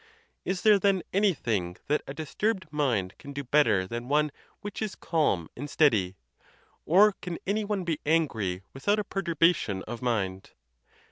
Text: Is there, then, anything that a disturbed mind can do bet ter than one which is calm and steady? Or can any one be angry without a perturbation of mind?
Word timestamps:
Is 0.43 0.63
there, 0.63 0.79
then, 0.79 1.03
anything 1.13 1.77
that 1.85 2.01
a 2.07 2.13
disturbed 2.15 2.65
mind 2.73 3.15
can 3.19 3.33
do 3.33 3.43
bet 3.43 3.67
ter 3.67 3.85
than 3.85 4.07
one 4.07 4.31
which 4.61 4.81
is 4.81 4.95
calm 4.95 5.47
and 5.55 5.69
steady? 5.69 6.15
Or 6.87 7.11
can 7.21 7.37
any 7.45 7.63
one 7.63 7.83
be 7.83 7.99
angry 8.03 8.63
without 8.73 8.97
a 8.97 9.03
perturbation 9.03 9.83
of 9.83 10.01
mind? 10.01 10.53